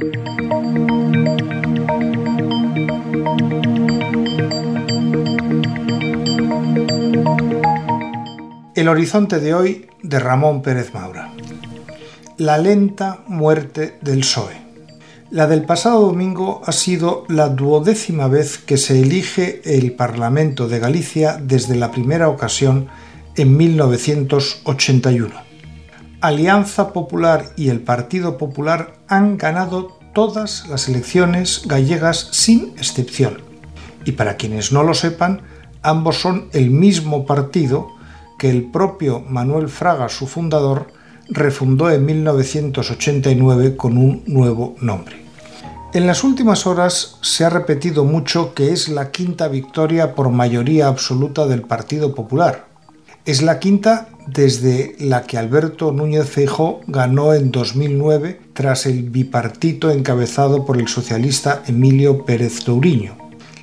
[0.00, 0.08] El
[8.88, 11.30] horizonte de hoy de Ramón Pérez Maura.
[12.38, 14.56] La lenta muerte del PSOE.
[15.30, 20.78] La del pasado domingo ha sido la duodécima vez que se elige el Parlamento de
[20.78, 22.88] Galicia desde la primera ocasión
[23.36, 25.49] en 1981.
[26.20, 33.40] Alianza Popular y el Partido Popular han ganado todas las elecciones gallegas sin excepción.
[34.04, 35.40] Y para quienes no lo sepan,
[35.80, 37.88] ambos son el mismo partido
[38.38, 40.92] que el propio Manuel Fraga, su fundador,
[41.30, 45.24] refundó en 1989 con un nuevo nombre.
[45.94, 50.86] En las últimas horas se ha repetido mucho que es la quinta victoria por mayoría
[50.86, 52.66] absoluta del Partido Popular.
[53.24, 59.90] Es la quinta desde la que Alberto Núñez Feijó ganó en 2009 tras el bipartito
[59.90, 63.16] encabezado por el socialista Emilio Pérez Touriño.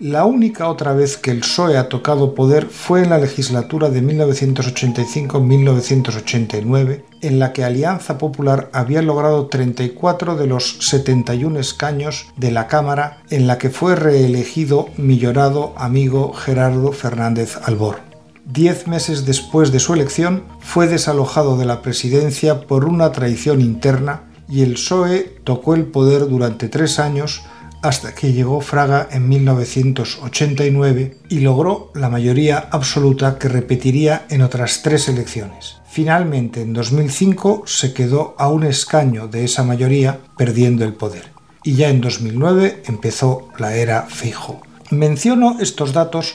[0.00, 4.02] La única otra vez que el PSOE ha tocado poder fue en la legislatura de
[4.02, 12.66] 1985-1989, en la que Alianza Popular había logrado 34 de los 71 escaños de la
[12.66, 18.09] Cámara, en la que fue reelegido mi llorado amigo Gerardo Fernández Albor.
[18.52, 24.24] Diez meses después de su elección, fue desalojado de la presidencia por una traición interna
[24.48, 27.42] y el PSOE tocó el poder durante tres años
[27.80, 34.82] hasta que llegó Fraga en 1989 y logró la mayoría absoluta que repetiría en otras
[34.82, 35.76] tres elecciones.
[35.88, 41.30] Finalmente, en 2005 se quedó a un escaño de esa mayoría, perdiendo el poder.
[41.62, 44.60] Y ya en 2009 empezó la era fijo.
[44.90, 46.34] Menciono estos datos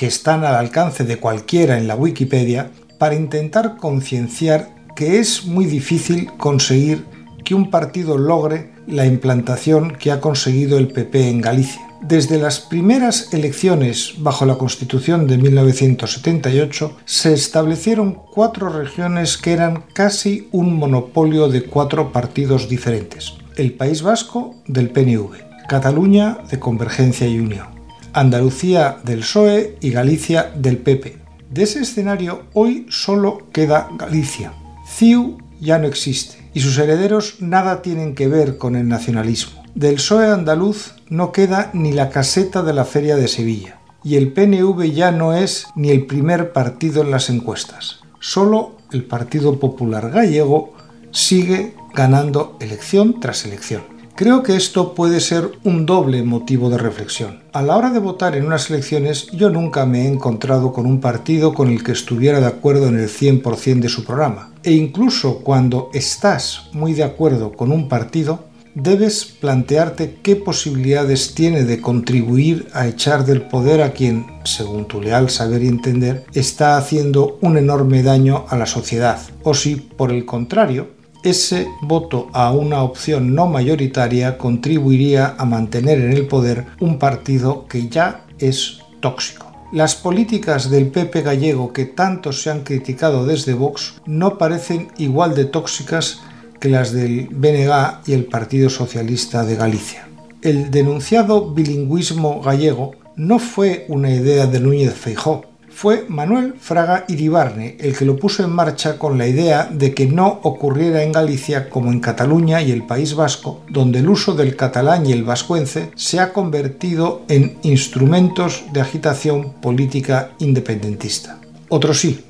[0.00, 5.66] que están al alcance de cualquiera en la Wikipedia para intentar concienciar que es muy
[5.66, 7.04] difícil conseguir
[7.44, 11.82] que un partido logre la implantación que ha conseguido el PP en Galicia.
[12.00, 19.84] Desde las primeras elecciones bajo la Constitución de 1978 se establecieron cuatro regiones que eran
[19.92, 23.34] casi un monopolio de cuatro partidos diferentes.
[23.54, 27.79] El País Vasco del PNV, Cataluña de Convergencia y Unión,
[28.12, 31.18] Andalucía del PSOE y Galicia del PP.
[31.50, 34.52] De ese escenario hoy solo queda Galicia.
[34.86, 39.62] CIU ya no existe y sus herederos nada tienen que ver con el nacionalismo.
[39.74, 44.32] Del PSOE andaluz no queda ni la caseta de la Feria de Sevilla, y el
[44.32, 48.00] PNV ya no es ni el primer partido en las encuestas.
[48.18, 50.74] Solo el Partido Popular Gallego
[51.12, 53.99] sigue ganando elección tras elección.
[54.14, 57.42] Creo que esto puede ser un doble motivo de reflexión.
[57.52, 61.00] A la hora de votar en unas elecciones yo nunca me he encontrado con un
[61.00, 64.52] partido con el que estuviera de acuerdo en el 100% de su programa.
[64.62, 71.64] E incluso cuando estás muy de acuerdo con un partido, debes plantearte qué posibilidades tiene
[71.64, 76.76] de contribuir a echar del poder a quien, según tu leal saber y entender, está
[76.76, 79.18] haciendo un enorme daño a la sociedad.
[79.42, 86.00] O si, por el contrario, ese voto a una opción no mayoritaria contribuiría a mantener
[86.00, 89.50] en el poder un partido que ya es tóxico.
[89.72, 95.34] Las políticas del PP gallego que tanto se han criticado desde Vox no parecen igual
[95.34, 96.20] de tóxicas
[96.58, 100.08] que las del BNG y el Partido Socialista de Galicia.
[100.42, 105.44] El denunciado bilingüismo gallego no fue una idea de Núñez Feijó,
[105.80, 110.04] fue Manuel Fraga Iribarne el que lo puso en marcha con la idea de que
[110.04, 114.56] no ocurriera en Galicia como en Cataluña y el País Vasco, donde el uso del
[114.56, 121.40] catalán y el vascuence se ha convertido en instrumentos de agitación política independentista.
[121.70, 122.26] Otro sí.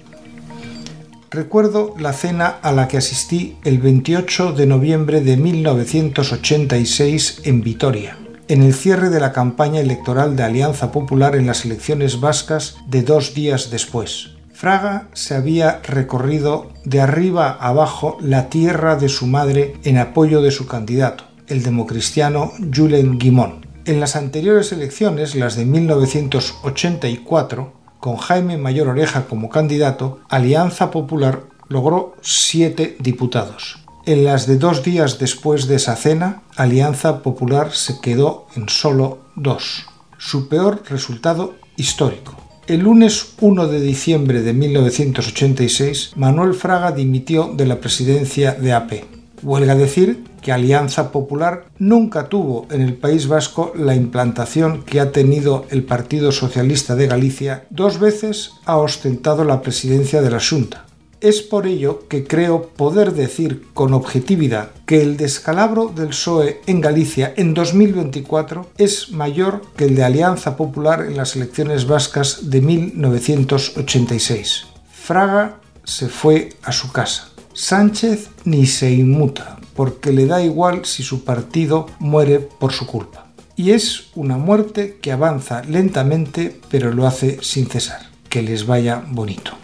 [1.28, 8.16] Recuerdo la cena a la que asistí el 28 de noviembre de 1986 en Vitoria
[8.50, 13.02] en el cierre de la campaña electoral de Alianza Popular en las elecciones vascas de
[13.02, 14.30] dos días después.
[14.52, 20.50] Fraga se había recorrido de arriba abajo la tierra de su madre en apoyo de
[20.50, 23.66] su candidato, el democristiano Julen Guimón.
[23.84, 31.44] En las anteriores elecciones, las de 1984, con Jaime Mayor Oreja como candidato, Alianza Popular
[31.68, 33.78] logró siete diputados.
[34.10, 39.20] En las de dos días después de esa cena, Alianza Popular se quedó en solo
[39.36, 39.86] dos,
[40.18, 42.34] su peor resultado histórico.
[42.66, 49.04] El lunes 1 de diciembre de 1986, Manuel Fraga dimitió de la presidencia de AP.
[49.44, 55.12] Huelga decir que Alianza Popular nunca tuvo en el País Vasco la implantación que ha
[55.12, 57.64] tenido el Partido Socialista de Galicia.
[57.70, 60.86] Dos veces ha ostentado la presidencia de la Junta,
[61.20, 66.80] Es por ello que creo poder decir con objetividad que el descalabro del PSOE en
[66.80, 72.62] Galicia en 2024 es mayor que el de Alianza Popular en las elecciones vascas de
[72.62, 74.64] 1986.
[74.90, 77.28] Fraga se fue a su casa.
[77.52, 83.26] Sánchez ni se inmuta, porque le da igual si su partido muere por su culpa.
[83.56, 88.08] Y es una muerte que avanza lentamente, pero lo hace sin cesar.
[88.30, 89.59] Que les vaya bonito.